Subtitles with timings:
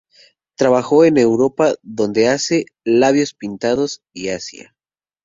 [0.55, 4.73] Trabajó en Europa donde hace "Labios pintados", y Asia.